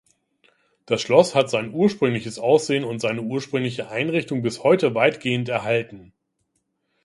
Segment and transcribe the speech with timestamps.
[0.87, 6.11] Das Schloss hat sein ursprüngliches Aussehen und seine ursprüngliche Einrichtung bis heute weitgehend erhalten.